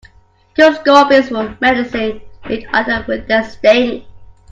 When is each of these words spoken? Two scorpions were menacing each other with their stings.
Two 0.55 0.73
scorpions 0.73 1.29
were 1.29 1.55
menacing 1.61 2.21
each 2.49 2.65
other 2.73 3.05
with 3.07 3.27
their 3.27 3.43
stings. 3.43 4.03